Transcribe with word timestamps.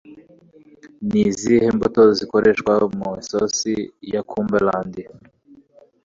Ni 1.09 1.21
izihe 1.29 1.67
mbuto 1.75 2.01
zikoreshwa 2.17 2.73
mu 2.97 3.09
isosi 3.21 3.73
ya 4.13 4.21
Cumberland? 4.29 4.93